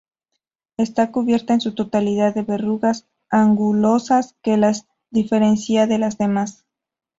[0.77, 6.65] Está recubierta en su totalidad de verrugas angulosas que las diferencia de las demás.